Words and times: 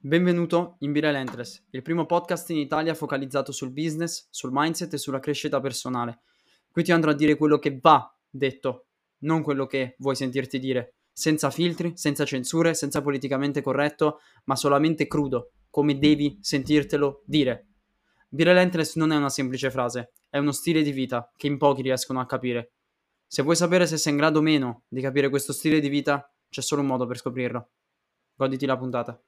Benvenuto 0.00 0.76
in 0.82 0.92
Be 0.92 1.00
Relentless, 1.00 1.64
il 1.70 1.82
primo 1.82 2.06
podcast 2.06 2.50
in 2.50 2.58
Italia 2.58 2.94
focalizzato 2.94 3.50
sul 3.50 3.72
business, 3.72 4.28
sul 4.30 4.50
mindset 4.52 4.92
e 4.92 4.96
sulla 4.96 5.18
crescita 5.18 5.58
personale. 5.58 6.20
Qui 6.70 6.84
ti 6.84 6.92
andrò 6.92 7.10
a 7.10 7.14
dire 7.14 7.34
quello 7.34 7.58
che 7.58 7.80
va 7.82 8.16
detto, 8.30 8.86
non 9.22 9.42
quello 9.42 9.66
che 9.66 9.96
vuoi 9.98 10.14
sentirti 10.14 10.60
dire, 10.60 10.98
senza 11.12 11.50
filtri, 11.50 11.96
senza 11.96 12.24
censure, 12.24 12.74
senza 12.74 13.02
politicamente 13.02 13.60
corretto, 13.60 14.20
ma 14.44 14.54
solamente 14.54 15.08
crudo, 15.08 15.50
come 15.68 15.98
devi 15.98 16.38
sentirtelo 16.42 17.24
dire. 17.26 17.66
Be 18.28 18.44
Relentless 18.44 18.94
non 18.94 19.10
è 19.10 19.16
una 19.16 19.30
semplice 19.30 19.68
frase, 19.68 20.12
è 20.30 20.38
uno 20.38 20.52
stile 20.52 20.82
di 20.82 20.92
vita 20.92 21.28
che 21.36 21.48
in 21.48 21.58
pochi 21.58 21.82
riescono 21.82 22.20
a 22.20 22.26
capire. 22.26 22.70
Se 23.26 23.42
vuoi 23.42 23.56
sapere 23.56 23.84
se 23.84 23.96
sei 23.96 24.12
in 24.12 24.18
grado 24.18 24.38
o 24.38 24.42
meno 24.42 24.84
di 24.86 25.00
capire 25.00 25.28
questo 25.28 25.52
stile 25.52 25.80
di 25.80 25.88
vita, 25.88 26.32
c'è 26.48 26.62
solo 26.62 26.82
un 26.82 26.86
modo 26.86 27.04
per 27.04 27.18
scoprirlo. 27.18 27.70
Goditi 28.36 28.64
la 28.64 28.78
puntata. 28.78 29.20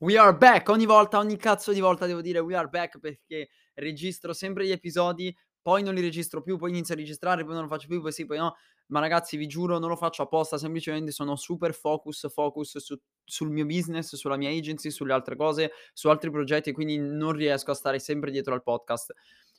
We 0.00 0.16
are 0.16 0.32
back! 0.32 0.68
Ogni 0.68 0.86
volta, 0.86 1.18
ogni 1.18 1.36
cazzo 1.36 1.72
di 1.72 1.80
volta 1.80 2.06
devo 2.06 2.20
dire 2.20 2.38
we 2.38 2.54
are 2.54 2.68
back 2.68 3.00
perché 3.00 3.48
registro 3.74 4.32
sempre 4.32 4.64
gli 4.64 4.70
episodi, 4.70 5.36
poi 5.60 5.82
non 5.82 5.92
li 5.92 6.00
registro 6.00 6.40
più, 6.40 6.56
poi 6.56 6.70
inizio 6.70 6.94
a 6.94 6.96
registrare, 6.96 7.42
poi 7.42 7.54
non 7.54 7.62
lo 7.62 7.68
faccio 7.68 7.88
più, 7.88 8.00
poi 8.00 8.12
sì, 8.12 8.24
poi 8.24 8.38
no. 8.38 8.54
Ma 8.90 9.00
ragazzi, 9.00 9.36
vi 9.36 9.48
giuro, 9.48 9.80
non 9.80 9.88
lo 9.88 9.96
faccio 9.96 10.22
apposta, 10.22 10.56
semplicemente 10.56 11.10
sono 11.10 11.34
super 11.34 11.74
focus, 11.74 12.32
focus 12.32 12.78
su, 12.78 12.96
sul 13.24 13.50
mio 13.50 13.66
business, 13.66 14.14
sulla 14.14 14.36
mia 14.36 14.50
agency, 14.50 14.88
sulle 14.92 15.12
altre 15.12 15.34
cose, 15.34 15.72
su 15.92 16.08
altri 16.08 16.30
progetti, 16.30 16.70
quindi 16.70 16.96
non 16.96 17.32
riesco 17.32 17.72
a 17.72 17.74
stare 17.74 17.98
sempre 17.98 18.30
dietro 18.30 18.54
al 18.54 18.62
podcast. 18.62 19.12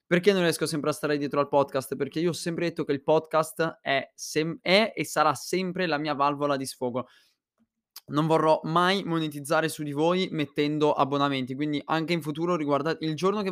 Perché 0.07 0.31
non 0.31 0.43
riesco 0.43 0.65
sempre 0.65 0.91
a 0.91 0.93
stare 0.93 1.17
dietro 1.17 1.41
al 1.41 1.49
podcast? 1.49 1.97
Perché 1.97 2.21
io 2.21 2.29
ho 2.29 2.33
sempre 2.33 2.69
detto 2.69 2.85
che 2.85 2.93
il 2.93 3.03
podcast 3.03 3.79
è, 3.81 4.09
sem- 4.15 4.57
è 4.61 4.93
e 4.95 5.03
sarà 5.03 5.33
sempre 5.33 5.85
la 5.85 5.97
mia 5.97 6.13
valvola 6.13 6.55
di 6.55 6.65
sfogo 6.65 7.07
non 8.09 8.27
vorrò 8.27 8.59
mai 8.63 9.03
monetizzare 9.03 9.69
su 9.69 9.83
di 9.83 9.91
voi 9.91 10.27
mettendo 10.31 10.93
abbonamenti, 10.93 11.55
quindi 11.55 11.81
anche 11.85 12.13
in 12.13 12.21
futuro 12.21 12.55
riguardate 12.55 13.05
il 13.05 13.15
giorno 13.15 13.41
che 13.41 13.51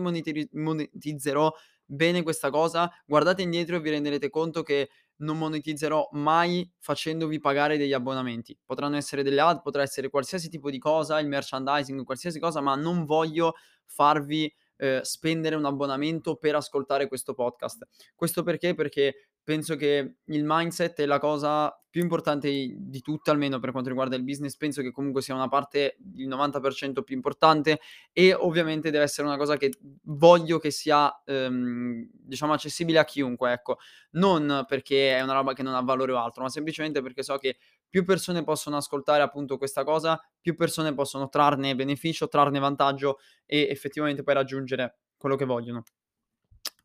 monetizzerò 0.52 1.52
bene 1.86 2.22
questa 2.24 2.50
cosa, 2.50 2.92
guardate 3.06 3.42
indietro 3.42 3.78
e 3.78 3.80
vi 3.80 3.90
renderete 3.90 4.30
conto 4.30 4.62
che 4.62 4.90
non 5.18 5.38
monetizzerò 5.38 6.10
mai 6.12 6.70
facendovi 6.80 7.40
pagare 7.40 7.78
degli 7.78 7.94
abbonamenti. 7.94 8.58
Potranno 8.66 8.98
essere 8.98 9.24
delle 9.24 9.40
ad, 9.42 9.62
potrà 9.62 9.82
essere 9.82 10.10
qualsiasi 10.10 10.50
tipo 10.50 10.70
di 10.70 10.78
cosa, 10.78 11.20
il 11.20 11.28
merchandising, 11.28 12.04
qualsiasi 12.04 12.40
cosa, 12.40 12.62
ma 12.62 12.76
non 12.76 13.06
voglio 13.06 13.54
farvi 13.86 14.54
eh, 14.78 15.02
spendere 15.04 15.56
un 15.56 15.66
abbonamento 15.66 16.36
per 16.36 16.56
ascoltare 16.56 17.08
questo 17.08 17.34
podcast. 17.34 17.88
Questo 18.16 18.44
perché? 18.44 18.74
Perché 18.74 19.30
penso 19.44 19.78
che 19.78 20.18
il 20.26 20.44
mindset 20.46 21.00
è 21.00 21.06
la 21.06 21.20
cosa 21.20 21.74
più 21.90 22.02
importante 22.02 22.50
di 22.50 23.02
tutte, 23.02 23.32
almeno 23.32 23.60
per 23.60 23.72
quanto 23.72 23.90
riguarda 23.90 24.18
il 24.18 24.24
business, 24.24 24.58
penso 24.58 24.82
che 24.82 24.92
comunque 24.92 25.22
sia 25.22 25.34
una 25.36 25.48
parte 25.48 25.98
il 26.16 26.28
90% 26.28 27.02
più 27.02 27.16
importante 27.16 27.80
e 28.12 28.34
ovviamente 28.34 28.92
deve 28.92 29.06
essere 29.06 29.26
una 29.26 29.38
cosa 29.38 29.56
che 29.56 29.72
voglio 30.04 30.60
che 30.60 30.70
sia 30.70 31.24
ehm, 31.24 32.10
diciamo 32.12 32.54
accessibile 32.54 33.00
a 33.00 33.06
chiunque, 33.06 33.54
ecco, 33.54 33.78
non 34.12 34.66
perché 34.68 35.16
è 35.16 35.22
una 35.22 35.34
roba 35.34 35.54
che 35.54 35.64
non 35.64 35.76
ha 35.76 35.82
valore 35.82 36.12
o 36.12 36.18
altro, 36.18 36.44
ma 36.44 36.50
semplicemente 36.50 37.02
perché 37.02 37.24
so 37.24 37.38
che 37.38 37.58
più 37.90 38.04
persone 38.04 38.44
possono 38.44 38.78
ascoltare 38.78 39.24
appunto 39.24 39.58
questa 39.58 39.84
cosa, 39.84 40.22
più 40.40 40.56
persone 40.56 40.94
possono 40.94 41.30
trarne 41.30 41.76
beneficio, 41.76 42.28
trarne 42.28 42.60
vantaggio 42.60 43.20
e 43.46 43.68
effettivamente 43.70 44.24
poi 44.24 44.34
raggiungere 44.34 45.00
quello 45.18 45.36
che 45.36 45.46
vogliono. 45.46 45.84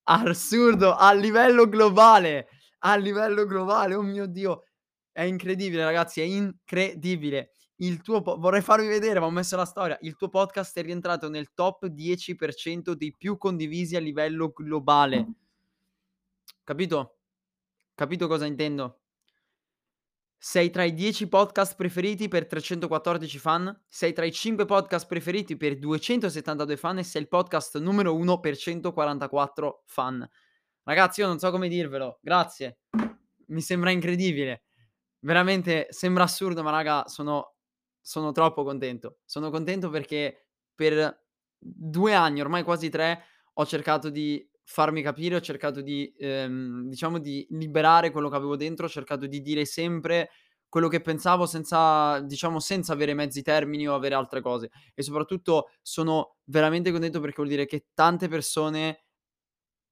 Assurdo, 0.05 0.95
a 0.95 1.13
livello 1.13 1.69
globale! 1.69 2.47
A 2.79 2.95
livello 2.95 3.45
globale, 3.45 3.93
oh 3.93 4.01
mio 4.01 4.25
Dio! 4.25 4.63
È 5.11 5.21
incredibile 5.21 5.83
ragazzi, 5.83 6.21
è 6.21 6.23
incredibile. 6.23 7.51
Il 7.81 8.01
tuo 8.01 8.21
po- 8.21 8.37
vorrei 8.37 8.61
farvi 8.61 8.87
vedere, 8.87 9.19
ma 9.19 9.25
ho 9.25 9.31
messo 9.31 9.55
la 9.55 9.65
storia. 9.65 9.97
Il 10.01 10.15
tuo 10.15 10.29
podcast 10.29 10.77
è 10.77 10.81
rientrato 10.81 11.29
nel 11.29 11.53
top 11.53 11.85
10% 11.87 12.91
dei 12.91 13.15
più 13.15 13.37
condivisi 13.37 13.95
a 13.95 13.99
livello 13.99 14.51
globale. 14.51 15.27
Capito? 16.63 17.19
Capito 17.95 18.27
cosa 18.27 18.45
intendo? 18.45 18.99
Sei 20.37 20.69
tra 20.69 20.83
i 20.83 20.93
10 20.93 21.27
podcast 21.27 21.75
preferiti 21.75 22.29
per 22.29 22.47
314 22.47 23.39
fan, 23.39 23.83
sei 23.87 24.13
tra 24.13 24.23
i 24.23 24.31
5 24.31 24.65
podcast 24.65 25.05
preferiti 25.05 25.57
per 25.57 25.77
272 25.77 26.77
fan 26.77 26.99
e 26.99 27.03
sei 27.03 27.23
il 27.23 27.27
podcast 27.27 27.77
numero 27.77 28.15
1 28.15 28.39
per 28.39 28.55
144 28.55 29.83
fan. 29.85 30.29
Ragazzi, 30.83 31.19
io 31.19 31.27
non 31.27 31.39
so 31.39 31.51
come 31.51 31.67
dirvelo, 31.67 32.19
grazie. 32.21 32.79
Mi 33.47 33.61
sembra 33.61 33.91
incredibile. 33.91 34.63
Veramente 35.19 35.87
sembra 35.89 36.23
assurdo, 36.23 36.63
ma 36.63 36.71
raga, 36.71 37.05
sono, 37.07 37.55
sono 38.09 38.31
troppo 38.31 38.63
contento. 38.63 39.19
Sono 39.23 39.51
contento 39.51 39.91
perché 39.91 40.47
per 40.73 41.27
due 41.55 42.15
anni, 42.15 42.41
ormai 42.41 42.63
quasi 42.63 42.89
tre, 42.89 43.23
ho 43.53 43.65
cercato 43.67 44.09
di 44.09 44.43
farmi 44.63 45.03
capire, 45.03 45.35
ho 45.35 45.41
cercato 45.41 45.81
di, 45.81 46.11
ehm, 46.17 46.87
diciamo, 46.87 47.19
di 47.19 47.45
liberare 47.51 48.09
quello 48.09 48.27
che 48.27 48.35
avevo 48.35 48.55
dentro, 48.55 48.87
ho 48.87 48.89
cercato 48.89 49.27
di 49.27 49.41
dire 49.41 49.63
sempre 49.65 50.31
quello 50.67 50.87
che 50.87 51.01
pensavo 51.01 51.45
senza, 51.45 52.19
diciamo, 52.21 52.59
senza 52.59 52.93
avere 52.93 53.13
mezzi 53.13 53.43
termini 53.43 53.87
o 53.87 53.93
avere 53.93 54.15
altre 54.15 54.41
cose. 54.41 54.71
E 54.95 55.03
soprattutto 55.03 55.69
sono 55.83 56.37
veramente 56.45 56.89
contento 56.89 57.19
perché 57.19 57.35
vuol 57.35 57.49
dire 57.49 57.67
che 57.67 57.89
tante 57.93 58.27
persone... 58.27 59.03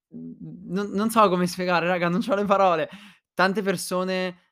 Non, 0.09 0.89
non 0.89 1.11
so 1.11 1.29
come 1.29 1.45
spiegare, 1.45 1.85
raga, 1.85 2.09
non 2.09 2.23
ho 2.27 2.33
le 2.35 2.45
parole. 2.45 2.89
Tante 3.35 3.61
persone 3.61 4.46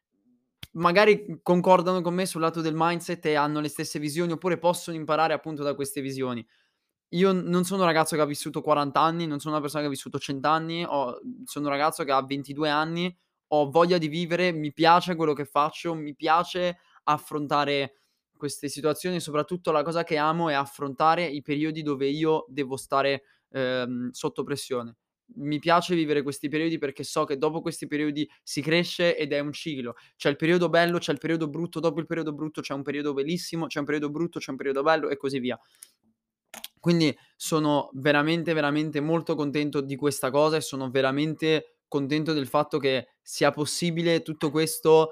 magari 0.75 1.39
concordano 1.43 2.01
con 2.01 2.13
me 2.13 2.25
sul 2.25 2.41
lato 2.41 2.61
del 2.61 2.73
mindset 2.75 3.25
e 3.27 3.35
hanno 3.35 3.59
le 3.61 3.69
stesse 3.69 3.99
visioni 3.99 4.33
oppure 4.33 4.57
possono 4.57 4.97
imparare 4.97 5.33
appunto 5.33 5.63
da 5.63 5.75
queste 5.75 6.01
visioni. 6.01 6.45
Io 7.09 7.31
non 7.31 7.63
sono 7.65 7.81
un 7.81 7.87
ragazzo 7.87 8.15
che 8.15 8.21
ha 8.21 8.25
vissuto 8.25 8.61
40 8.61 8.99
anni, 9.01 9.27
non 9.27 9.39
sono 9.39 9.53
una 9.53 9.61
persona 9.61 9.83
che 9.83 9.87
ha 9.89 9.91
vissuto 9.91 10.19
100 10.19 10.47
anni, 10.49 10.83
ho 10.85 11.19
sono 11.45 11.65
un 11.65 11.71
ragazzo 11.71 12.03
che 12.03 12.11
ha 12.11 12.23
22 12.25 12.69
anni, 12.69 13.15
ho 13.49 13.69
voglia 13.69 13.97
di 13.97 14.07
vivere, 14.07 14.51
mi 14.51 14.73
piace 14.73 15.15
quello 15.15 15.33
che 15.33 15.45
faccio, 15.45 15.93
mi 15.95 16.15
piace 16.15 16.77
affrontare 17.03 18.01
queste 18.35 18.67
situazioni, 18.69 19.19
soprattutto 19.21 19.71
la 19.71 19.83
cosa 19.83 20.03
che 20.03 20.17
amo 20.17 20.49
è 20.49 20.53
affrontare 20.53 21.25
i 21.25 21.41
periodi 21.41 21.83
dove 21.83 22.07
io 22.07 22.45
devo 22.49 22.75
stare, 22.77 23.23
ehm, 23.51 24.09
sotto 24.11 24.43
pressione. 24.43 24.95
Mi 25.37 25.59
piace 25.59 25.95
vivere 25.95 26.21
questi 26.21 26.47
periodi 26.47 26.77
perché 26.77 27.03
so 27.03 27.25
che 27.25 27.37
dopo 27.37 27.61
questi 27.61 27.87
periodi 27.87 28.29
si 28.43 28.61
cresce 28.61 29.17
ed 29.17 29.33
è 29.33 29.39
un 29.39 29.51
ciclo. 29.51 29.95
C'è 30.15 30.29
il 30.29 30.35
periodo 30.35 30.69
bello, 30.69 30.99
c'è 30.99 31.11
il 31.11 31.17
periodo 31.17 31.49
brutto, 31.49 31.79
dopo 31.79 31.99
il 31.99 32.05
periodo 32.05 32.31
brutto 32.31 32.61
c'è 32.61 32.73
un 32.73 32.83
periodo 32.83 33.13
bellissimo, 33.13 33.65
c'è 33.65 33.79
un 33.79 33.85
periodo 33.85 34.09
brutto, 34.09 34.39
c'è 34.39 34.51
un 34.51 34.57
periodo 34.57 34.83
bello 34.83 35.09
e 35.09 35.17
così 35.17 35.39
via. 35.39 35.59
Quindi 36.79 37.17
sono 37.35 37.89
veramente, 37.93 38.53
veramente 38.53 38.99
molto 38.99 39.33
contento 39.33 39.81
di 39.81 39.95
questa 39.95 40.29
cosa 40.29 40.57
e 40.57 40.61
sono 40.61 40.91
veramente 40.91 41.79
contento 41.87 42.31
del 42.31 42.47
fatto 42.47 42.77
che 42.77 43.07
sia 43.21 43.49
possibile 43.49 44.21
tutto 44.21 44.51
questo, 44.51 45.09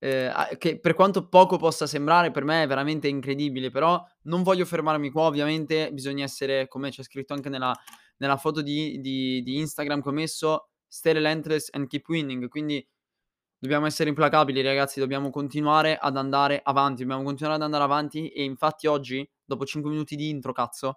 a 0.00 0.48
che 0.58 0.80
per 0.80 0.94
quanto 0.94 1.28
poco 1.28 1.58
possa 1.58 1.86
sembrare, 1.86 2.32
per 2.32 2.42
me 2.42 2.64
è 2.64 2.66
veramente 2.66 3.06
incredibile, 3.06 3.70
però 3.70 4.04
non 4.22 4.42
voglio 4.42 4.64
fermarmi 4.64 5.10
qua 5.10 5.26
ovviamente, 5.26 5.92
bisogna 5.92 6.24
essere, 6.24 6.66
come 6.66 6.90
c'è 6.90 7.04
scritto 7.04 7.34
anche 7.34 7.48
nella 7.48 7.72
nella 8.18 8.36
foto 8.36 8.62
di 8.62 9.00
di 9.00 9.42
di 9.42 9.58
Instagram 9.58 10.02
che 10.02 10.08
ho 10.08 10.12
messo, 10.12 10.68
"Stay 10.86 11.12
relentless 11.12 11.68
and 11.72 11.86
keep 11.88 12.08
winning", 12.08 12.48
quindi 12.48 12.86
Dobbiamo 13.62 13.86
essere 13.86 14.08
implacabili 14.08 14.60
ragazzi, 14.60 14.98
dobbiamo 14.98 15.30
continuare 15.30 15.96
ad 15.96 16.16
andare 16.16 16.60
avanti, 16.64 17.02
dobbiamo 17.02 17.22
continuare 17.22 17.58
ad 17.58 17.62
andare 17.62 17.84
avanti 17.84 18.28
e 18.30 18.42
infatti 18.42 18.88
oggi, 18.88 19.24
dopo 19.44 19.64
5 19.64 19.88
minuti 19.88 20.16
di 20.16 20.30
intro, 20.30 20.52
cazzo, 20.52 20.96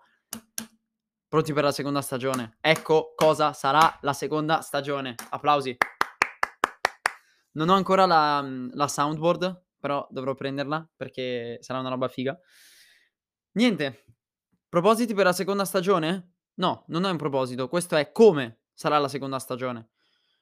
pronti 1.27 1.53
per 1.53 1.63
la 1.63 1.71
seconda 1.71 2.01
stagione. 2.01 2.57
Ecco 2.61 3.13
cosa 3.15 3.53
sarà 3.53 3.99
la 4.01 4.13
seconda 4.13 4.61
stagione. 4.61 5.13
Applausi. 5.29 5.77
Non 7.51 7.69
ho 7.69 7.75
ancora 7.75 8.07
la, 8.07 8.43
la 8.71 8.87
soundboard, 8.87 9.65
però 9.79 10.07
dovrò 10.09 10.33
prenderla 10.33 10.89
perché 10.95 11.59
sarà 11.61 11.77
una 11.81 11.89
roba 11.89 12.07
figa. 12.07 12.35
Niente, 13.51 14.05
propositi 14.67 15.13
per 15.13 15.25
la 15.25 15.33
seconda 15.33 15.65
stagione? 15.65 16.34
No, 16.55 16.85
non 16.87 17.05
è 17.05 17.09
un 17.09 17.17
proposito, 17.17 17.67
questo 17.67 17.95
è 17.95 18.11
come 18.11 18.61
sarà 18.73 18.97
la 18.97 19.07
seconda 19.09 19.39
stagione. 19.39 19.89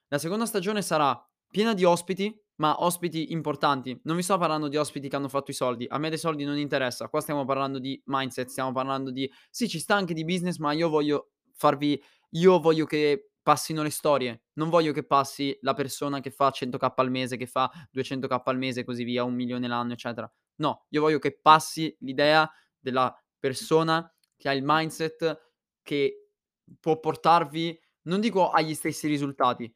La 0.08 0.18
seconda 0.18 0.46
stagione 0.46 0.80
sarà 0.82 1.20
piena 1.50 1.74
di 1.74 1.84
ospiti, 1.84 2.40
ma 2.56 2.82
ospiti 2.84 3.32
importanti. 3.32 4.00
Non 4.04 4.16
vi 4.16 4.22
sto 4.22 4.38
parlando 4.38 4.68
di 4.68 4.76
ospiti 4.76 5.08
che 5.08 5.16
hanno 5.16 5.28
fatto 5.28 5.50
i 5.50 5.54
soldi, 5.54 5.86
a 5.88 5.98
me 5.98 6.08
dei 6.08 6.18
soldi 6.18 6.44
non 6.44 6.56
interessa, 6.58 7.08
qua 7.08 7.20
stiamo 7.20 7.44
parlando 7.44 7.78
di 7.78 8.00
mindset, 8.06 8.48
stiamo 8.48 8.70
parlando 8.72 9.10
di 9.10 9.30
sì, 9.50 9.68
ci 9.68 9.80
sta 9.80 9.96
anche 9.96 10.14
di 10.14 10.24
business, 10.24 10.58
ma 10.58 10.72
io 10.72 10.88
voglio 10.88 11.30
farvi 11.52 12.00
io 12.36 12.58
voglio 12.60 12.84
che 12.84 13.30
passino 13.42 13.82
le 13.82 13.90
storie, 13.90 14.44
non 14.54 14.70
voglio 14.70 14.92
che 14.92 15.04
passi 15.04 15.56
la 15.62 15.74
persona 15.74 16.20
che 16.20 16.30
fa 16.30 16.50
100k 16.50 16.92
al 16.96 17.10
mese, 17.10 17.36
che 17.36 17.46
fa 17.46 17.70
200k 17.92 18.42
al 18.44 18.58
mese 18.58 18.80
e 18.80 18.84
così 18.84 19.04
via, 19.04 19.22
un 19.24 19.34
milione 19.34 19.68
l'anno, 19.68 19.92
eccetera. 19.92 20.30
No, 20.56 20.86
io 20.90 21.00
voglio 21.00 21.18
che 21.18 21.38
passi 21.40 21.94
l'idea 22.00 22.50
della 22.78 23.14
persona 23.38 24.10
che 24.36 24.48
ha 24.48 24.52
il 24.52 24.62
mindset 24.64 25.53
che 25.84 26.30
può 26.80 26.98
portarvi, 26.98 27.78
non 28.02 28.20
dico 28.20 28.50
agli 28.50 28.74
stessi 28.74 29.06
risultati, 29.06 29.72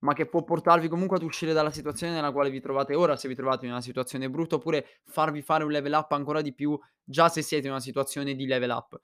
ma 0.00 0.12
che 0.12 0.26
può 0.26 0.42
portarvi 0.42 0.88
comunque 0.88 1.16
ad 1.16 1.22
uscire 1.22 1.52
dalla 1.52 1.70
situazione 1.70 2.12
nella 2.12 2.32
quale 2.32 2.50
vi 2.50 2.60
trovate 2.60 2.94
ora, 2.94 3.16
se 3.16 3.28
vi 3.28 3.34
trovate 3.34 3.64
in 3.64 3.70
una 3.70 3.80
situazione 3.80 4.28
brutta, 4.28 4.56
oppure 4.56 5.00
farvi 5.04 5.40
fare 5.40 5.64
un 5.64 5.70
level 5.70 5.92
up 5.92 6.12
ancora 6.12 6.42
di 6.42 6.52
più 6.52 6.78
già 7.04 7.28
se 7.28 7.40
siete 7.40 7.66
in 7.66 7.72
una 7.72 7.80
situazione 7.80 8.34
di 8.34 8.46
level 8.46 8.70
up. 8.70 9.00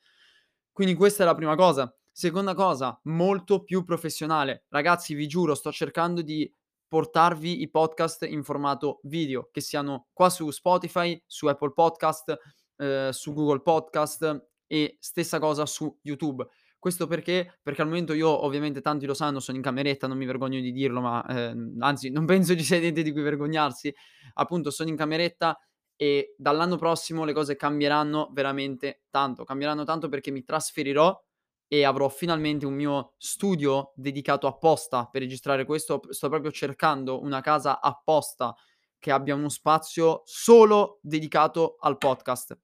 Quindi 0.72 0.94
questa 0.94 1.22
è 1.22 1.26
la 1.26 1.34
prima 1.34 1.54
cosa. 1.54 1.92
Seconda 2.10 2.54
cosa, 2.54 2.98
molto 3.04 3.62
più 3.62 3.84
professionale. 3.84 4.64
Ragazzi, 4.70 5.14
vi 5.14 5.28
giuro, 5.28 5.54
sto 5.54 5.70
cercando 5.70 6.20
di 6.20 6.52
portarvi 6.88 7.62
i 7.62 7.70
podcast 7.70 8.24
in 8.24 8.42
formato 8.42 8.98
video, 9.04 9.48
che 9.52 9.60
siano 9.60 10.08
qua 10.12 10.28
su 10.30 10.50
Spotify, 10.50 11.22
su 11.26 11.46
Apple 11.46 11.72
Podcast, 11.72 12.36
eh, 12.76 13.10
su 13.12 13.32
Google 13.34 13.60
Podcast 13.60 14.48
e 14.68 14.96
stessa 15.00 15.40
cosa 15.40 15.66
su 15.66 15.98
YouTube. 16.02 16.46
Questo 16.78 17.08
perché? 17.08 17.58
Perché 17.60 17.82
al 17.82 17.88
momento 17.88 18.12
io, 18.12 18.44
ovviamente 18.44 18.80
tanti 18.80 19.04
lo 19.04 19.14
sanno, 19.14 19.40
sono 19.40 19.56
in 19.56 19.64
cameretta, 19.64 20.06
non 20.06 20.16
mi 20.16 20.26
vergogno 20.26 20.60
di 20.60 20.70
dirlo, 20.70 21.00
ma 21.00 21.24
ehm, 21.26 21.78
anzi 21.80 22.10
non 22.10 22.24
penso 22.26 22.54
ci 22.54 22.62
sia 22.62 22.78
niente 22.78 23.02
di 23.02 23.10
cui 23.10 23.22
vergognarsi. 23.22 23.92
Appunto 24.34 24.70
sono 24.70 24.88
in 24.88 24.96
cameretta 24.96 25.58
e 25.96 26.36
dall'anno 26.38 26.76
prossimo 26.76 27.24
le 27.24 27.32
cose 27.32 27.56
cambieranno 27.56 28.30
veramente 28.32 29.02
tanto. 29.10 29.42
Cambieranno 29.42 29.82
tanto 29.82 30.08
perché 30.08 30.30
mi 30.30 30.44
trasferirò 30.44 31.20
e 31.66 31.84
avrò 31.84 32.08
finalmente 32.08 32.64
un 32.64 32.74
mio 32.74 33.14
studio 33.18 33.92
dedicato 33.96 34.46
apposta 34.46 35.08
per 35.10 35.22
registrare 35.22 35.64
questo. 35.64 36.00
Sto 36.10 36.28
proprio 36.28 36.52
cercando 36.52 37.20
una 37.20 37.40
casa 37.40 37.80
apposta 37.80 38.54
che 39.00 39.10
abbia 39.10 39.34
uno 39.34 39.48
spazio 39.48 40.22
solo 40.24 40.98
dedicato 41.02 41.76
al 41.80 41.98
podcast, 41.98 42.56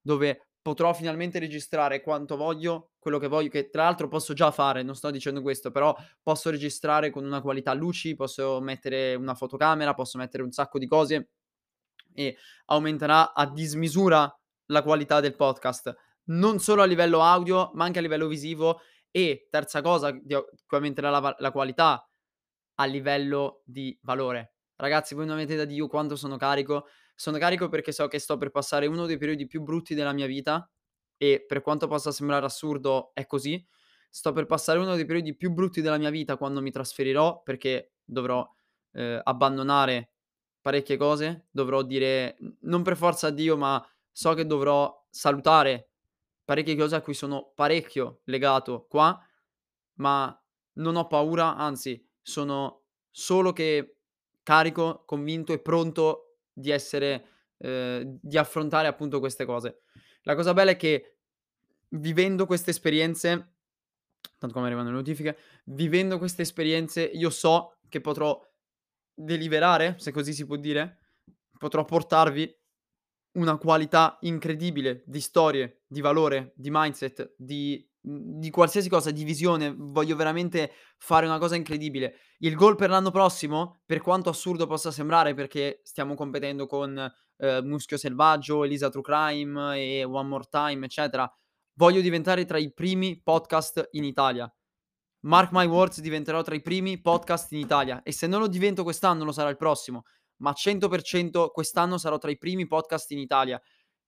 dove 0.00 0.49
potrò 0.62 0.92
finalmente 0.92 1.38
registrare 1.38 2.02
quanto 2.02 2.36
voglio, 2.36 2.92
quello 2.98 3.18
che 3.18 3.28
voglio, 3.28 3.48
che 3.48 3.70
tra 3.70 3.84
l'altro 3.84 4.08
posso 4.08 4.34
già 4.34 4.50
fare, 4.50 4.82
non 4.82 4.94
sto 4.94 5.10
dicendo 5.10 5.42
questo, 5.42 5.70
però 5.70 5.94
posso 6.22 6.50
registrare 6.50 7.10
con 7.10 7.24
una 7.24 7.40
qualità 7.40 7.72
luci, 7.72 8.14
posso 8.14 8.60
mettere 8.60 9.14
una 9.14 9.34
fotocamera, 9.34 9.94
posso 9.94 10.18
mettere 10.18 10.42
un 10.42 10.52
sacco 10.52 10.78
di 10.78 10.86
cose 10.86 11.30
e 12.12 12.36
aumenterà 12.66 13.32
a 13.32 13.50
dismisura 13.50 14.32
la 14.66 14.82
qualità 14.82 15.20
del 15.20 15.34
podcast, 15.34 15.94
non 16.24 16.58
solo 16.58 16.82
a 16.82 16.86
livello 16.86 17.22
audio, 17.22 17.70
ma 17.74 17.84
anche 17.84 17.98
a 17.98 18.02
livello 18.02 18.26
visivo 18.26 18.80
e 19.10 19.48
terza 19.50 19.80
cosa 19.80 20.12
che 20.12 20.44
aumenterà 20.68 21.10
la, 21.10 21.34
la 21.38 21.50
qualità 21.50 22.06
a 22.74 22.84
livello 22.84 23.62
di 23.64 23.98
valore. 24.02 24.54
Ragazzi, 24.76 25.14
voi 25.14 25.26
non 25.26 25.36
avete 25.36 25.56
da 25.56 25.64
Dio 25.64 25.88
quanto 25.88 26.16
sono 26.16 26.36
carico 26.36 26.86
sono 27.20 27.36
carico 27.36 27.68
perché 27.68 27.92
so 27.92 28.08
che 28.08 28.18
sto 28.18 28.38
per 28.38 28.50
passare 28.50 28.86
uno 28.86 29.04
dei 29.04 29.18
periodi 29.18 29.46
più 29.46 29.60
brutti 29.60 29.94
della 29.94 30.14
mia 30.14 30.24
vita 30.24 30.66
e 31.18 31.44
per 31.46 31.60
quanto 31.60 31.86
possa 31.86 32.12
sembrare 32.12 32.46
assurdo 32.46 33.10
è 33.12 33.26
così. 33.26 33.62
Sto 34.08 34.32
per 34.32 34.46
passare 34.46 34.78
uno 34.78 34.94
dei 34.94 35.04
periodi 35.04 35.36
più 35.36 35.50
brutti 35.50 35.82
della 35.82 35.98
mia 35.98 36.08
vita 36.08 36.38
quando 36.38 36.62
mi 36.62 36.70
trasferirò 36.70 37.42
perché 37.42 37.92
dovrò 38.02 38.50
eh, 38.92 39.20
abbandonare 39.22 40.14
parecchie 40.62 40.96
cose, 40.96 41.48
dovrò 41.50 41.82
dire 41.82 42.38
non 42.60 42.82
per 42.82 42.96
forza 42.96 43.26
a 43.26 43.30
Dio, 43.30 43.54
ma 43.54 43.86
so 44.10 44.32
che 44.32 44.46
dovrò 44.46 45.06
salutare 45.10 45.90
parecchie 46.42 46.74
cose 46.74 46.96
a 46.96 47.02
cui 47.02 47.12
sono 47.12 47.52
parecchio 47.54 48.22
legato 48.24 48.86
qua, 48.88 49.22
ma 49.96 50.42
non 50.78 50.96
ho 50.96 51.06
paura, 51.06 51.54
anzi 51.54 52.02
sono 52.22 52.84
solo 53.10 53.52
che 53.52 53.98
carico, 54.42 55.02
convinto 55.04 55.52
e 55.52 55.60
pronto 55.60 56.29
di 56.52 56.70
essere, 56.70 57.24
ehm, 57.58 58.18
di 58.20 58.38
affrontare 58.38 58.88
appunto 58.88 59.18
queste 59.20 59.44
cose. 59.44 59.82
La 60.22 60.34
cosa 60.34 60.52
bella 60.52 60.72
è 60.72 60.76
che 60.76 61.16
vivendo 61.90 62.46
queste 62.46 62.70
esperienze, 62.70 63.54
tanto 64.38 64.54
come 64.54 64.66
arrivano 64.66 64.90
le 64.90 64.94
notifiche, 64.96 65.36
vivendo 65.66 66.18
queste 66.18 66.42
esperienze 66.42 67.02
io 67.02 67.30
so 67.30 67.78
che 67.88 68.00
potrò 68.00 68.40
deliberare, 69.14 69.96
se 69.98 70.12
così 70.12 70.32
si 70.32 70.46
può 70.46 70.56
dire, 70.56 70.98
potrò 71.58 71.84
portarvi 71.84 72.58
una 73.32 73.56
qualità 73.58 74.18
incredibile 74.22 75.02
di 75.06 75.20
storie, 75.20 75.82
di 75.86 76.00
valore, 76.00 76.52
di 76.56 76.68
mindset, 76.70 77.34
di 77.36 77.89
Mhmm, 78.02 78.38
di 78.40 78.50
qualsiasi 78.50 78.88
cosa, 78.88 79.10
di 79.10 79.24
visione, 79.24 79.74
voglio 79.76 80.16
veramente 80.16 80.72
fare 80.98 81.26
una 81.26 81.38
cosa 81.38 81.56
incredibile. 81.56 82.14
Il 82.38 82.54
goal 82.54 82.76
per 82.76 82.90
l'anno 82.90 83.10
prossimo, 83.10 83.80
per 83.84 84.00
quanto 84.00 84.30
assurdo 84.30 84.66
possa 84.66 84.90
sembrare, 84.90 85.34
perché 85.34 85.80
stiamo 85.84 86.14
competendo 86.14 86.66
con, 86.66 86.96
ehm, 87.36 87.66
Muschio 87.66 87.96
Selvaggio, 87.98 88.64
Elisa 88.64 88.88
True 88.88 89.02
Crime 89.02 89.78
e 89.78 90.04
One 90.04 90.28
More 90.28 90.44
Time, 90.50 90.86
eccetera, 90.86 91.30
voglio 91.74 92.00
diventare 92.00 92.44
tra 92.44 92.58
i 92.58 92.72
primi 92.72 93.20
podcast 93.22 93.88
in 93.92 94.04
Italia. 94.04 94.50
Mark 95.22 95.50
my 95.52 95.66
words, 95.66 96.00
diventerò 96.00 96.42
tra 96.42 96.54
i 96.54 96.62
primi 96.62 96.98
podcast 96.98 97.52
in 97.52 97.58
Italia 97.58 98.02
e 98.02 98.12
se 98.12 98.26
non 98.26 98.40
lo 98.40 98.48
divento 98.48 98.82
quest'anno 98.82 99.24
lo 99.24 99.32
sarà 99.32 99.50
il 99.50 99.56
prossimo, 99.56 100.04
ma 100.36 100.52
100% 100.52 101.50
quest'anno 101.50 101.98
sarò 101.98 102.16
tra 102.16 102.30
i 102.30 102.38
primi 102.38 102.66
podcast 102.66 103.10
in 103.10 103.18
Italia. 103.18 103.60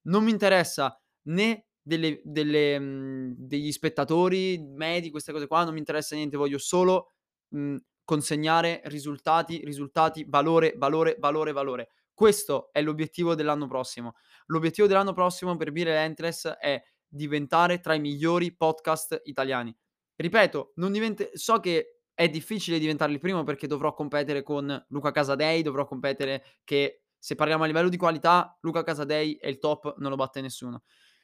Non 0.05 0.25
mi 0.25 0.31
interessa 0.31 0.99
né 1.25 1.67
delle, 1.83 2.21
delle, 2.25 2.79
mhmm, 2.79 3.35
degli 3.37 3.73
spettatori 3.73 4.59
medi, 4.59 5.11
queste 5.11 5.33
cose 5.33 5.47
qua, 5.47 5.65
non 5.65 5.73
mi 5.73 5.79
interessa 5.81 6.15
niente, 6.15 6.37
voglio 6.37 6.59
solo, 6.59 7.13
mhmm, 7.49 7.77
consegnare 8.05 8.81
risultati, 8.85 9.63
risultati, 9.65 10.25
valore, 10.29 10.75
valore, 10.77 11.17
valore, 11.19 11.53
valore. 11.53 11.89
Questo 12.13 12.71
è 12.73 12.83
l'obiettivo 12.83 13.35
dell'anno 13.35 13.67
prossimo. 13.67 14.15
L'obiettivo 14.47 14.87
dell'anno 14.87 15.13
prossimo 15.13 15.57
per 15.57 15.73
Be 15.73 15.85
Relentless 15.85 16.49
è 16.49 16.83
diventare 17.07 17.81
tra 17.81 17.95
i 17.95 18.01
migliori 18.01 18.55
podcast 18.55 19.21
italiani. 19.25 19.75
Ripeto, 20.17 20.73
non 20.77 20.93
divente 20.93 21.31
so 21.35 21.59
che 21.61 22.01
è 22.15 22.29
difficile 22.29 22.79
diventare 22.79 23.13
il 23.13 23.19
primo 23.19 23.43
perché 23.45 23.67
dovrò 23.67 23.95
competere 23.95 24.43
con 24.43 24.85
Luca 24.89 25.11
Casadei, 25.11 25.63
dovrò 25.63 25.87
competere 25.87 26.45
che 26.65 27.05
se 27.19 27.35
parliamo 27.35 27.65
a 27.65 27.67
livello 27.67 27.89
di 27.89 27.97
qualità, 27.97 28.59
Luca 28.63 28.83
Casadei 28.83 29.37
è 29.37 29.47
il 29.47 29.59
top, 29.59 29.95
non 29.99 30.11
lo 30.11 30.17
batte 30.17 30.41
nessuno. 30.41 30.83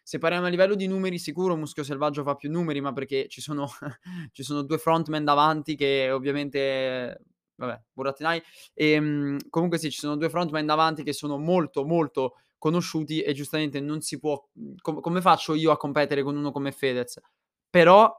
Se 0.08 0.16
parliamo 0.16 0.46
a 0.46 0.48
livello 0.48 0.74
di 0.74 0.86
numeri, 0.86 1.18
sicuro 1.18 1.54
Muschio 1.54 1.84
Selvaggio 1.84 2.22
fa 2.22 2.34
più 2.34 2.50
numeri, 2.50 2.80
ma 2.80 2.94
perché 2.94 3.28
ci 3.28 3.42
sono, 3.42 3.68
ci 4.32 4.42
sono 4.42 4.62
due 4.62 4.78
frontman 4.78 5.22
davanti 5.22 5.76
che 5.76 6.10
ovviamente 6.10 7.26
vabbè, 7.56 7.82
burattinai. 7.92 8.42
E, 8.72 8.92
ehm, 8.92 9.36
comunque 9.50 9.76
sì, 9.76 9.90
ci 9.90 9.98
sono 9.98 10.16
due 10.16 10.30
frontman 10.30 10.64
davanti 10.64 11.02
che 11.02 11.12
sono 11.12 11.36
molto, 11.36 11.84
molto 11.84 12.36
conosciuti 12.56 13.20
e 13.20 13.34
giustamente 13.34 13.80
non 13.80 14.00
si 14.00 14.18
può... 14.18 14.42
Com- 14.80 15.02
come 15.02 15.20
faccio 15.20 15.52
io 15.52 15.72
a 15.72 15.76
competere 15.76 16.22
con 16.22 16.38
uno 16.38 16.52
come 16.52 16.72
Fedez? 16.72 17.20
Però 17.68 18.10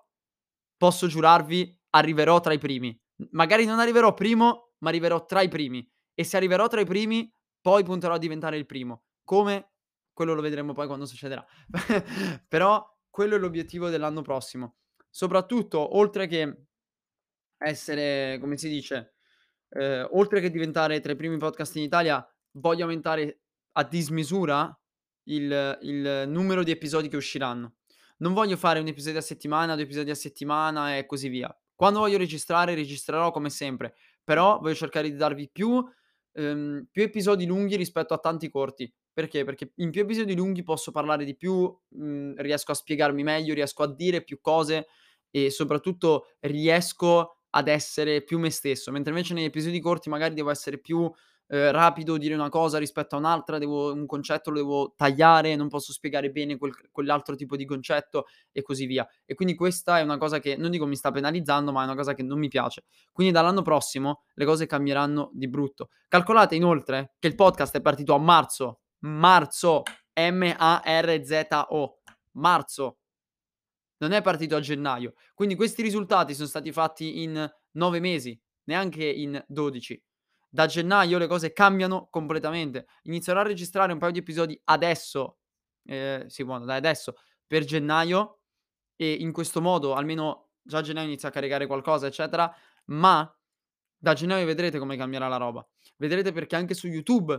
posso 0.77 1.07
giurarvi, 1.07 1.75
arriverò 1.95 2.39
tra 2.39 2.53
i 2.53 2.59
primi. 2.59 2.95
Magari 3.31 3.65
non 3.65 3.79
arriverò 3.79 4.13
primo, 4.13 4.73
ma 4.83 4.89
arriverò 4.89 5.25
tra 5.25 5.41
i 5.41 5.47
primi. 5.47 5.83
E 6.13 6.23
se 6.23 6.37
arriverò 6.37 6.67
tra 6.67 6.81
i 6.81 6.85
primi, 6.85 7.27
poi 7.59 7.83
punterò 7.83 8.13
a 8.13 8.19
diventare 8.19 8.57
il 8.57 8.67
primo. 8.67 9.05
Come? 9.23 9.71
Quello 10.19 10.33
lo 10.33 10.41
vedremo 10.41 10.73
poi 10.73 10.85
quando 10.85 11.05
succederà. 11.05 11.45
Però 12.49 12.85
quello 13.09 13.37
è 13.37 13.39
l'obiettivo 13.39 13.87
dell'anno 13.87 14.21
prossimo. 14.21 14.75
Soprattutto, 15.09 15.95
oltre 15.95 16.27
che 16.27 16.65
essere, 17.57 18.37
come 18.41 18.57
si 18.57 18.67
dice, 18.67 19.15
eh, 19.69 20.01
oltre 20.01 20.41
che 20.41 20.49
diventare 20.49 20.99
tra 20.99 21.13
i 21.13 21.15
primi 21.15 21.37
podcast 21.37 21.77
in 21.77 21.83
Italia, 21.83 22.21
voglio 22.57 22.83
aumentare 22.83 23.43
a 23.77 23.85
dismisura 23.85 24.77
il, 25.29 25.77
il 25.83 26.23
numero 26.27 26.63
di 26.63 26.71
episodi 26.71 27.07
che 27.07 27.15
usciranno. 27.15 27.75
Non 28.17 28.33
voglio 28.33 28.57
fare 28.57 28.81
un 28.81 28.87
episodio 28.87 29.19
a 29.19 29.23
settimana, 29.23 29.75
due 29.75 29.85
episodi 29.85 30.09
a 30.09 30.15
settimana 30.15 30.97
e 30.97 31.05
così 31.05 31.29
via. 31.29 31.57
Quando 31.73 31.99
voglio 31.99 32.17
registrare, 32.17 32.75
registrerò 32.75 33.31
come 33.31 33.49
sempre, 33.49 33.95
però 34.21 34.59
voglio 34.59 34.75
cercare 34.75 35.09
di 35.09 35.15
darvi 35.15 35.49
più 35.49 35.81
ehm, 36.33 36.87
più 36.91 37.03
episodi 37.03 37.45
lunghi 37.45 37.75
rispetto 37.75 38.13
a 38.13 38.17
tanti 38.17 38.49
corti. 38.49 38.91
Perché? 39.19 39.43
Perché 39.43 39.73
in 39.75 39.91
più 39.91 39.99
episodi 40.03 40.33
lunghi 40.33 40.63
posso 40.63 40.91
parlare 40.91 41.25
di 41.25 41.35
più, 41.35 41.69
mhmm, 41.89 42.35
riesco 42.37 42.71
a 42.71 42.73
spiegarmi 42.73 43.21
meglio, 43.21 43.53
riesco 43.53 43.83
a 43.83 43.93
dire 43.93 44.23
più 44.23 44.39
cose 44.39 44.87
e 45.29 45.49
soprattutto 45.49 46.27
riesco 46.39 47.39
ad 47.49 47.67
essere 47.67 48.23
più 48.23 48.39
me 48.39 48.49
stesso, 48.49 48.91
mentre 48.91 49.11
invece 49.11 49.33
negli 49.33 49.43
episodi 49.43 49.81
corti 49.81 50.07
magari 50.07 50.33
devo 50.35 50.51
essere 50.51 50.77
più, 50.79 51.11
ehm, 51.47 51.71
rapido, 51.71 52.17
dire 52.17 52.33
una 52.33 52.47
cosa 52.47 52.77
rispetto 52.77 53.15
a 53.15 53.17
un'altra, 53.19 53.57
devo 53.57 53.91
un 53.91 54.05
concetto 54.05 54.51
lo 54.51 54.55
devo 54.57 54.93
tagliare, 54.95 55.57
non 55.57 55.67
posso 55.67 55.91
spiegare 55.91 56.31
bene 56.31 56.55
quel 56.57 56.71
quell'altro 56.89 57.35
tipo 57.35 57.57
di 57.57 57.65
concetto 57.65 58.25
e 58.53 58.61
così 58.61 58.85
via. 58.85 59.05
E 59.25 59.33
quindi 59.35 59.53
questa 59.55 59.99
è 59.99 60.01
una 60.01 60.17
cosa 60.17 60.39
che 60.39 60.55
non 60.55 60.71
dico 60.71 60.85
mi 60.85 60.95
sta 60.95 61.11
penalizzando, 61.11 61.73
ma 61.73 61.81
è 61.81 61.85
una 61.85 61.95
cosa 61.95 62.13
che 62.13 62.23
non 62.23 62.39
mi 62.39 62.47
piace. 62.47 62.85
Quindi 63.11 63.33
dall'anno 63.33 63.63
prossimo 63.63 64.21
le 64.35 64.45
cose 64.45 64.65
cambieranno 64.65 65.29
di 65.33 65.49
brutto. 65.49 65.89
Calcolate 66.07 66.55
inoltre 66.55 67.15
che 67.19 67.27
il 67.27 67.35
podcast 67.35 67.75
è 67.75 67.81
partito 67.81 68.13
a 68.13 68.17
marzo, 68.19 68.79
marzo, 68.99 69.83
M-A-R-Z-O, 70.15 71.99
marzo 72.33 72.97
non 73.99 74.11
è 74.11 74.21
partito 74.21 74.55
a 74.55 74.59
gennaio. 74.59 75.13
Quindi 75.33 75.55
questi 75.55 75.81
risultati 75.81 76.33
sono 76.33 76.47
stati 76.47 76.71
fatti 76.71 77.21
in 77.23 77.49
9 77.71 77.99
mesi, 77.99 78.39
neanche 78.65 79.05
in 79.05 79.43
12. 79.47 80.01
Da 80.49 80.65
gennaio 80.65 81.17
le 81.17 81.27
cose 81.27 81.53
cambiano 81.53 82.07
completamente. 82.09 82.87
Inizierò 83.03 83.41
a 83.41 83.43
registrare 83.43 83.93
un 83.93 83.99
paio 83.99 84.11
di 84.11 84.19
episodi 84.19 84.59
adesso, 84.65 85.37
ehm, 85.85 86.25
sì 86.27 86.43
buono 86.43 86.65
dai 86.65 86.77
adesso, 86.77 87.15
per 87.45 87.63
gennaio 87.65 88.39
e 88.95 89.13
in 89.13 89.31
questo 89.31 89.61
modo 89.61 89.93
almeno 89.95 90.49
già 90.61 90.81
gennaio 90.81 91.07
inizia 91.07 91.29
a 91.29 91.31
caricare 91.31 91.67
qualcosa 91.67 92.07
eccetera, 92.07 92.53
ma 92.85 93.31
da 93.97 94.13
gennaio 94.13 94.45
vedrete 94.45 94.79
come 94.79 94.97
cambierà 94.97 95.27
la 95.27 95.37
roba. 95.37 95.67
Vedrete 95.97 96.31
perché 96.31 96.55
anche 96.55 96.73
su 96.73 96.87
YouTube 96.87 97.37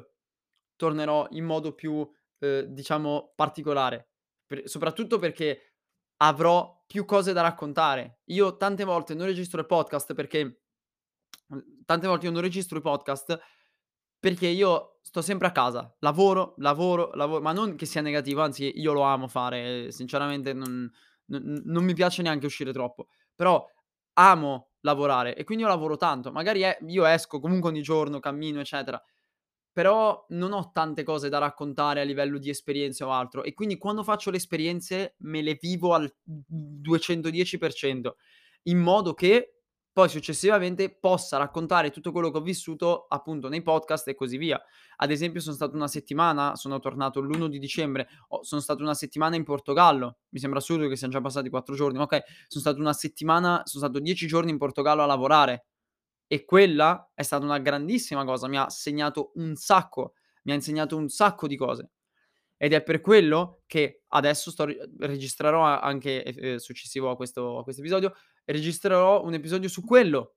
tornerò 0.81 1.27
in 1.33 1.45
modo 1.45 1.75
più, 1.75 1.93
uhm, 1.95 2.61
diciamo 2.63 3.33
particolare. 3.37 4.09
Per 4.47 4.63
soprattutto 4.67 5.19
perché 5.19 5.75
avrò 6.23 6.83
più 6.87 7.05
cose 7.05 7.35
da 7.35 7.43
raccontare. 7.43 8.21
Io 8.31 8.57
tante 8.57 8.85
volte 8.85 9.13
non 9.15 9.27
registro 9.27 9.61
il 9.61 9.67
podcast 9.67 10.15
perché 10.15 10.63
tante 11.85 12.07
volte 12.07 12.27
io 12.27 12.33
non 12.33 12.41
registro 12.41 12.79
i 12.79 12.81
podcast 12.81 13.39
perché 14.19 14.47
io 14.49 14.99
sto 15.03 15.23
sempre 15.23 15.49
a 15.49 15.53
casa, 15.53 15.95
lavoro, 16.01 16.55
lavoro, 16.59 17.11
lavo 17.15 17.41
ma 17.41 17.53
non 17.53 17.75
che 17.77 17.87
sia 17.87 18.01
negativo, 18.03 18.43
anzi 18.43 18.73
io 18.81 18.93
lo 18.93 19.03
amo 19.03 19.29
fare, 19.29 19.91
sinceramente 19.93 20.53
non 20.53 20.91
non 21.27 21.63
non 21.65 21.85
mi 21.85 21.95
piace 21.95 22.23
neanche 22.23 22.47
uscire 22.47 22.73
troppo, 22.73 23.09
però 23.35 23.65
amo 24.15 24.71
lavorare 24.81 25.37
e 25.37 25.45
quindi 25.45 25.65
io 25.65 25.71
lavoro 25.71 25.97
tanto. 25.97 26.33
Magari 26.33 26.63
e 26.65 26.79
io 26.89 27.05
esco 27.07 27.41
comunque 27.41 27.71
ogni 27.71 27.83
giorno, 27.83 28.21
cammino, 28.21 28.61
eccetera, 28.61 29.01
però 29.73 30.27
non 30.31 30.53
ho 30.53 30.71
tante 30.73 31.03
cose 31.03 31.29
da 31.29 31.39
raccontare 31.39 32.01
a 32.01 32.05
livello 32.05 32.39
di 32.39 32.51
esperienze 32.51 33.05
o 33.05 33.11
altro 33.11 33.43
e 33.43 33.55
quindi 33.55 33.79
quando 33.79 34.03
faccio 34.03 34.31
le 34.31 34.39
esperienze 34.39 35.15
me 35.19 35.43
le 35.43 35.59
vivo 35.61 35.95
al 35.95 36.13
210% 36.25 38.11
in 38.65 38.79
modo 38.79 39.15
che 39.15 39.61
poi 39.93 40.09
successivamente 40.09 40.99
possa 40.99 41.37
raccontare 41.37 41.91
tutto 41.91 42.13
quello 42.13 42.31
che 42.31 42.39
ho 42.39 42.43
vissuto 42.43 43.07
appunto 43.09 43.49
nei 43.49 43.61
podcast 43.61 44.07
e 44.09 44.15
così 44.15 44.37
via. 44.37 44.61
Ad 44.97 45.11
esempio 45.11 45.41
son 45.41 45.53
stato 45.55 45.75
una 45.75 45.89
settimana, 45.89 46.55
sono 46.55 46.79
tornato 46.79 47.21
l'1 47.21 47.49
di 47.49 47.59
dicembre, 47.59 48.09
sono 48.43 48.61
stato 48.61 48.83
una 48.83 48.95
settimana 48.95 49.35
in 49.35 49.43
Portogallo, 49.43 50.19
mi 50.29 50.39
sembra 50.39 50.61
assurdo 50.61 50.89
che 50.89 50.97
sian 50.97 51.11
già 51.11 51.21
passati 51.21 51.49
4 51.49 51.75
giorni, 51.75 51.99
ma 51.99 52.05
okay, 52.05 52.23
son 52.47 52.61
stato 52.63 52.79
una 52.79 52.93
settimana 52.93 53.63
son 53.65 53.81
stato 53.81 53.99
10 53.99 54.27
giorni 54.27 54.51
in 54.51 54.59
Portogallo 54.59 55.03
a 55.03 55.07
lavorare. 55.07 55.67
E 56.33 56.45
quella 56.45 57.11
è 57.13 57.23
stata 57.23 57.45
una 57.45 57.59
grandissima 57.59 58.25
cosa, 58.25 58.47
mi 58.47 58.57
ha 58.57 58.69
segnato 58.71 59.33
un 59.35 59.57
sacco, 59.57 60.15
mi 60.45 60.53
ha 60.53 60.55
insegnato 60.55 60.97
un 60.97 61.09
sacco 61.09 61.49
di 61.49 61.57
cose. 61.57 61.91
Ed 62.57 62.73
è 62.73 62.83
per 62.85 63.01
quello 63.01 63.63
che 63.67 64.05
adesso 64.09 64.53
sto 64.53 64.65
re 64.67 64.79
registrerò 65.01 65.63
anche, 65.65 66.23
ehm, 66.23 66.57
successivo 66.59 67.11
a 67.11 67.17
questo 67.17 67.59
a 67.59 67.65
questo 67.65 67.81
episodio, 67.83 68.15
registrerò 68.45 69.25
un 69.25 69.35
episodio 69.35 69.69
su 69.69 69.85
quello. 69.85 70.35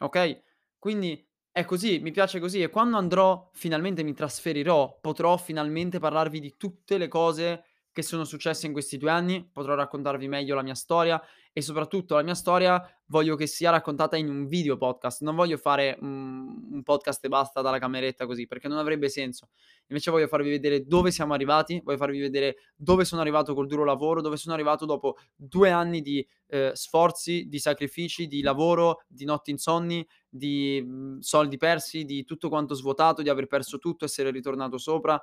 Okay? 0.00 0.42
Quindi 0.78 1.26
è 1.50 1.64
così, 1.64 1.98
mi 2.00 2.10
piace 2.10 2.38
così 2.38 2.60
e 2.62 2.68
quando 2.68 2.98
andrò 2.98 3.48
finalmente 3.54 4.02
mi 4.02 4.12
trasferirò, 4.12 4.98
potrò 5.00 5.36
finalmente 5.38 5.98
parlarvi 5.98 6.38
di 6.40 6.56
tutte 6.56 6.98
le 6.98 7.08
cose 7.08 7.64
che 7.96 8.02
sono 8.02 8.24
successe 8.24 8.66
in 8.66 8.72
questi 8.72 8.98
2 8.98 9.08
anni, 9.10 9.48
potrò 9.50 9.74
raccontarvi 9.74 10.28
meglio 10.28 10.54
la 10.54 10.60
mia 10.60 10.74
storia 10.74 11.18
e 11.50 11.62
soprattutto 11.62 12.14
la 12.14 12.22
mia 12.22 12.34
storia 12.34 12.78
voglio 13.06 13.36
che 13.36 13.46
sia 13.46 13.70
raccontata 13.70 14.18
in 14.18 14.28
un 14.28 14.46
video 14.48 14.76
podcast, 14.76 15.22
non 15.22 15.34
voglio 15.34 15.56
fare, 15.56 15.96
mhmm, 15.98 16.74
un 16.74 16.82
podcast 16.82 17.24
e 17.24 17.28
basta 17.28 17.62
dalla 17.62 17.78
cameretta 17.78 18.26
così, 18.26 18.46
perché 18.46 18.68
non 18.68 18.76
avrebbe 18.76 19.08
senso. 19.08 19.48
Invece 19.86 20.10
voglio 20.10 20.26
farvi 20.26 20.50
vedere 20.50 20.84
dove 20.84 21.10
siamo 21.10 21.32
arrivati, 21.32 21.80
voglio 21.82 21.96
farvi 21.96 22.18
vedere 22.20 22.56
dove 22.76 23.06
sono 23.06 23.22
arrivato 23.22 23.54
col 23.54 23.66
duro 23.66 23.84
lavoro, 23.84 24.20
dove 24.20 24.36
sono 24.36 24.52
arrivato 24.52 24.84
dopo 24.84 25.16
2 25.34 25.70
anni 25.70 26.02
di, 26.02 26.26
ehm, 26.48 26.72
sforzi, 26.72 27.46
di 27.48 27.58
sacrifici, 27.58 28.26
di 28.26 28.42
lavoro, 28.42 29.04
di 29.08 29.24
notti 29.24 29.50
insonni, 29.52 30.06
di, 30.28 30.82
mhmm, 30.84 31.20
soldi 31.20 31.56
persi, 31.56 32.04
di 32.04 32.24
tutto 32.26 32.50
quanto 32.50 32.74
svuotato, 32.74 33.22
di 33.22 33.30
aver 33.30 33.46
perso 33.46 33.78
tutto, 33.78 34.04
essere 34.04 34.30
ritornato 34.30 34.76
sopra 34.76 35.18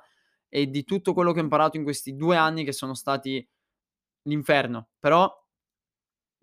e 0.56 0.70
di 0.70 0.84
tutto 0.84 1.14
quello 1.14 1.32
che 1.32 1.40
ho 1.40 1.42
imparato 1.42 1.76
in 1.76 1.82
questi 1.82 2.14
2 2.14 2.36
anni 2.36 2.62
che 2.62 2.70
sono 2.70 2.94
stati 2.94 3.44
l'inferno. 4.22 4.90
Però 5.00 5.28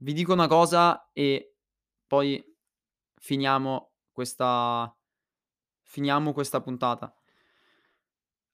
vi 0.02 0.12
dico 0.12 0.34
una 0.34 0.48
cosa 0.48 1.12
e 1.14 1.56
poi 2.06 2.44
finiamo 3.16 3.94
questa 4.12 4.94
finiamo 5.84 6.34
questa 6.34 6.60
puntata. 6.60 7.16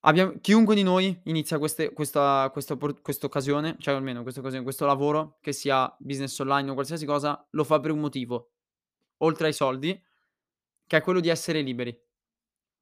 Abbiam 0.02 0.38
chiunque 0.40 0.76
di 0.76 0.84
noi 0.84 1.20
inizia 1.24 1.58
queste 1.58 1.92
questa 1.92 2.48
questa 2.52 2.76
questa 2.76 3.26
occasione, 3.26 3.74
cioè 3.80 3.94
almeno 3.94 4.22
questa 4.22 4.38
occasione, 4.38 4.62
questo 4.62 4.86
lavoro, 4.86 5.38
che 5.40 5.52
sia 5.52 5.92
business 5.98 6.38
online 6.38 6.70
o 6.70 6.74
qualsiasi 6.74 7.04
cosa, 7.04 7.44
lo 7.50 7.64
fa 7.64 7.80
per 7.80 7.90
un 7.90 7.98
motivo, 7.98 8.52
oltre 9.18 9.48
ai 9.48 9.52
soldi, 9.52 10.00
che 10.86 10.96
è 10.96 11.02
quello 11.02 11.18
di 11.18 11.28
essere 11.28 11.62
liberi. 11.62 12.07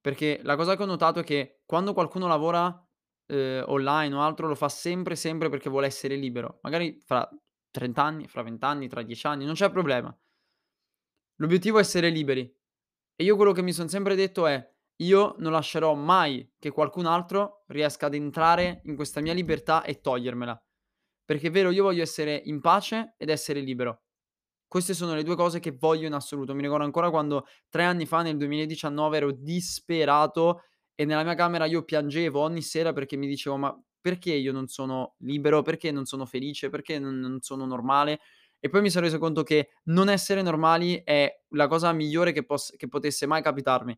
Perché 0.07 0.39
la 0.45 0.55
cosa 0.55 0.77
che 0.77 0.85
ho 0.85 0.87
notato 0.87 1.19
è 1.19 1.25
che 1.25 1.63
quando 1.67 1.93
qualcuno 1.93 2.29
lavora, 2.29 2.67
uhm, 2.67 3.65
online 3.67 4.15
o 4.15 4.21
altro 4.21 4.47
lo 4.47 4.55
fa 4.55 4.69
sempre, 4.69 5.17
sempre 5.17 5.49
perché 5.49 5.69
vuole 5.69 5.89
essere 5.89 6.15
libero. 6.15 6.61
Magari 6.63 7.01
fra 7.05 7.29
30 7.73 8.05
anni, 8.05 8.29
fra 8.29 8.43
20 8.43 8.65
anni, 8.65 8.87
tra 8.87 9.03
10 9.03 9.27
anni, 9.27 9.45
non 9.45 9.55
c'è 9.55 9.69
problema. 9.69 10.17
L'obiettivo 11.37 11.79
è 11.79 11.81
essere 11.81 12.09
liberi. 12.11 12.43
E 13.17 13.25
io 13.25 13.37
quello 13.37 13.53
che 13.53 13.63
mi 13.63 13.73
son 13.73 13.89
sempre 13.89 14.15
detto 14.15 14.47
è: 14.47 14.75
io 15.03 15.35
non 15.39 15.51
lascerò 15.53 15.95
mai 15.95 16.55
che 16.59 16.71
qualcun 16.71 17.07
altro 17.07 17.65
riesca 17.67 18.07
ad 18.07 18.15
entrare 18.15 18.83
in 18.85 18.95
questa 18.97 19.21
mia 19.21 19.35
libertà 19.35 19.83
e 19.83 20.01
togliermela. 20.01 20.63
Perché 21.25 21.49
è 21.49 21.51
vero, 21.51 21.71
io 21.71 21.83
voglio 21.83 22.03
essere 22.03 22.41
in 22.45 22.61
pace 22.61 23.15
ed 23.19 23.29
essere 23.31 23.61
libero. 23.61 24.06
Queste 24.69 24.95
sono 24.95 25.15
le 25.15 25.23
2 25.23 25.37
cose 25.37 25.61
che 25.61 25.73
voglio 25.73 26.07
in 26.07 26.13
assoluto. 26.13 26.55
Mi 26.55 26.63
ricordo 26.63 26.85
ancora 26.85 27.11
quando 27.11 27.47
3 27.69 27.85
anni 27.85 28.05
fa, 28.07 28.23
nel 28.23 28.37
2019, 28.37 29.17
ero 29.17 29.31
disperato 29.33 30.63
e 30.95 31.05
nella 31.05 31.23
mia 31.23 31.35
camera 31.35 31.67
io 31.67 31.85
piangevo 31.85 32.41
ogni 32.41 32.63
sera 32.63 32.93
perché 32.93 33.17
mi 33.17 33.29
dicevo: 33.29 33.57
"Ma 33.57 33.81
perché 34.01 34.33
io 34.35 34.53
non 34.53 34.67
sono 34.67 35.15
libero? 35.19 35.63
Perché 35.63 35.93
non 35.93 36.05
sono 36.05 36.27
felice? 36.27 36.69
Perché 36.69 36.99
non 36.99 37.19
non 37.19 37.41
sono 37.41 37.65
normale?" 37.65 38.21
E 38.59 38.69
poi 38.69 38.81
mi 38.81 38.91
son 38.91 39.03
reso 39.03 39.19
conto 39.19 39.43
che 39.45 39.69
non 39.85 40.09
essere 40.09 40.43
normali 40.43 41.01
è 41.05 41.31
la 41.51 41.69
cosa 41.69 41.93
migliore 41.93 42.33
che 42.33 42.45
poss 42.45 42.75
che 42.77 42.89
potesse 42.89 43.27
mai 43.27 43.43
capitarmi. 43.43 43.97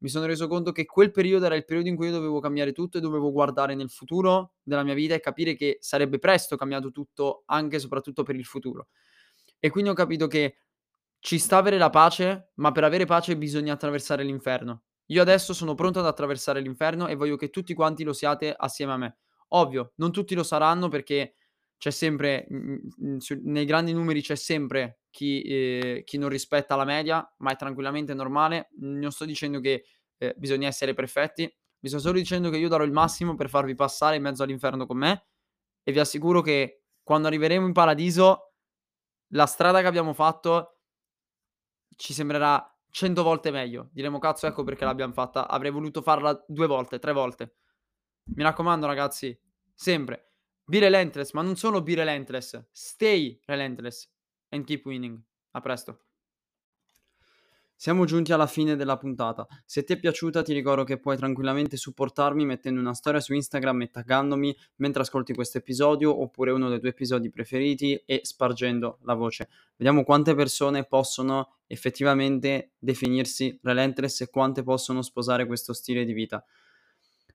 Mi 0.00 0.08
sono 0.08 0.26
reso 0.26 0.46
conto 0.48 0.72
che 0.72 0.86
quel 0.86 1.10
periodo 1.10 1.46
era 1.46 1.54
il 1.56 1.64
periodo 1.64 1.88
in 1.88 1.96
cui 1.96 2.06
io 2.06 2.12
dovevo 2.12 2.40
cambiare 2.40 2.72
tutto 2.72 2.98
e 2.98 3.00
dovevo 3.00 3.30
guardare 3.32 3.74
nel 3.74 3.90
futuro 3.90 4.54
della 4.62 4.82
mia 4.84 4.94
vita 4.94 5.14
e 5.14 5.20
capire 5.20 5.54
che 5.54 5.78
sarebbe 5.80 6.18
presto 6.18 6.56
cambiato 6.56 6.90
tutto, 6.92 7.42
anche 7.46 7.76
e 7.76 7.78
soprattutto 7.80 8.22
per 8.22 8.36
il 8.36 8.44
futuro. 8.44 8.88
E 9.60 9.70
quindi 9.70 9.90
ho 9.90 9.94
capito 9.94 10.26
che 10.26 10.58
ci 11.20 11.38
sta 11.38 11.56
avere 11.56 11.78
la 11.78 11.90
pace, 11.90 12.52
ma 12.56 12.72
per 12.72 12.84
avere 12.84 13.04
pace 13.06 13.36
bisogna 13.36 13.72
attraversare 13.74 14.22
l'inferno. 14.24 14.84
Io 15.06 15.22
adesso 15.22 15.52
sono 15.52 15.74
pronto 15.74 15.98
ad 16.00 16.06
attraversare 16.06 16.60
l'inferno 16.60 17.08
e 17.08 17.14
voglio 17.16 17.36
che 17.36 17.50
tutti 17.50 17.74
quanti 17.74 18.04
lo 18.04 18.12
siate 18.12 18.54
assieme 18.56 18.92
a 18.92 18.96
me. 18.96 19.16
Ovvio, 19.48 19.92
non 19.96 20.12
tutti 20.12 20.34
lo 20.34 20.42
saranno 20.42 20.88
perché 20.88 21.34
c'è 21.78 21.90
sempre, 21.90 22.46
nei 22.48 23.64
grandi 23.64 23.92
numeri 23.92 24.20
c'è 24.20 24.34
sempre 24.34 25.00
chi 25.10 25.42
ehm, 25.42 26.02
chi 26.04 26.18
non 26.18 26.28
rispetta 26.28 26.76
la 26.76 26.84
media, 26.84 27.26
ma 27.38 27.52
è 27.52 27.56
tranquillamente 27.56 28.14
normale. 28.14 28.68
Non 28.80 29.10
sto 29.10 29.24
dicendo 29.24 29.60
che, 29.60 29.84
ehm, 30.18 30.32
bisogna 30.36 30.68
essere 30.68 30.94
perfetti, 30.94 31.52
vi 31.80 31.88
sto 31.88 31.98
solo 31.98 32.18
dicendo 32.18 32.50
che 32.50 32.58
io 32.58 32.68
darò 32.68 32.84
il 32.84 32.92
massimo 32.92 33.34
per 33.34 33.48
farvi 33.48 33.74
passare 33.74 34.16
in 34.16 34.22
mezzo 34.22 34.42
all'inferno 34.42 34.86
con 34.86 34.98
me 34.98 35.26
e 35.82 35.92
vi 35.92 36.00
assicuro 36.00 36.42
che 36.42 36.82
quando 37.02 37.28
arriveremo 37.28 37.66
in 37.66 37.72
paradiso 37.72 38.47
la 39.28 39.46
strada 39.46 39.80
che 39.80 39.86
abbiamo 39.86 40.12
fatto 40.14 40.78
ci 41.96 42.12
sembrerà 42.12 42.64
100 42.90 43.22
volte 43.22 43.50
meglio. 43.50 43.88
Diremo: 43.92 44.18
"Cazzo, 44.18 44.46
ecco 44.46 44.62
perché 44.64 44.84
l'abbiam 44.84 45.12
fatta. 45.12 45.48
Avrei 45.48 45.70
voluto 45.70 46.02
farla 46.02 46.44
2 46.46 46.66
volte, 46.66 46.98
3 46.98 47.12
volte." 47.12 47.56
Mi 48.36 48.42
raccomando 48.42 48.86
ragazzi, 48.86 49.38
sempre 49.74 50.32
be 50.64 50.78
relentless, 50.80 51.32
ma 51.32 51.42
non 51.42 51.56
solo 51.56 51.82
be 51.82 51.94
relentless, 51.94 52.68
stay 52.72 53.40
relentless 53.46 54.10
and 54.50 54.64
keep 54.64 54.84
winning. 54.84 55.20
A 55.52 55.60
presto. 55.60 56.07
Siamo 57.80 58.06
giunti 58.06 58.32
alla 58.32 58.48
fine 58.48 58.74
della 58.74 58.96
puntata. 58.96 59.46
Se 59.64 59.84
ti 59.84 59.92
è 59.92 60.00
piaciuta 60.00 60.42
ti 60.42 60.52
ricordo 60.52 60.82
che 60.82 60.98
puoi 60.98 61.16
tranquillamente 61.16 61.76
supportarmi 61.76 62.44
mettendo 62.44 62.80
una 62.80 62.92
storia 62.92 63.20
su 63.20 63.34
Instagram 63.34 63.82
e 63.82 63.90
taggandomi 63.92 64.56
mentre 64.78 65.02
ascolti 65.02 65.32
questo 65.32 65.58
episodio 65.58 66.20
oppure 66.20 66.50
uno 66.50 66.68
dei 66.70 66.80
tuoi 66.80 66.90
episodi 66.90 67.30
preferiti 67.30 67.94
e 68.04 68.22
spargendo 68.24 68.98
la 69.02 69.14
voce. 69.14 69.48
Vediamo 69.76 70.02
quante 70.02 70.34
persone 70.34 70.86
possono 70.86 71.58
effettivamente 71.68 72.72
definirsi 72.80 73.56
relentless 73.62 74.22
e 74.22 74.28
quante 74.28 74.64
possono 74.64 75.00
sposare 75.00 75.46
questo 75.46 75.72
stile 75.72 76.04
di 76.04 76.12
vita. 76.12 76.44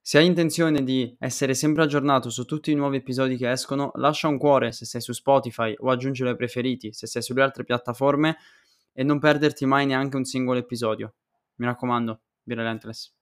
Se 0.02 0.18
hai 0.18 0.26
intenzione 0.26 0.84
di 0.84 1.16
essere 1.20 1.54
sempre 1.54 1.84
aggiornato 1.84 2.30
su 2.30 2.44
tutti 2.44 2.70
i 2.70 2.76
nuovi 2.76 2.98
episodi 2.98 3.38
che 3.38 3.50
escono, 3.50 3.94
lascia 3.96 4.28
un 4.28 4.38
cuore 4.38 4.74
se 4.74 4.84
sei 4.84 5.00
su 5.00 5.14
Spotify 5.14 5.74
o 5.78 5.90
aggiungilo 5.90 6.28
ai 6.28 6.36
preferiti 6.36 6.92
se 6.92 7.08
sei 7.08 7.22
sulle 7.22 7.44
altre 7.44 7.64
piattaforme 7.64 8.36
e 8.94 9.04
non 9.04 9.20
perderti 9.20 9.66
mai 9.66 9.86
neanche 9.86 10.16
un 10.16 10.24
singolo 10.24 10.60
episodio. 10.60 11.16
Mi 11.56 11.66
raccomando, 11.66 12.22
be 12.44 12.56
relentless. 12.56 13.14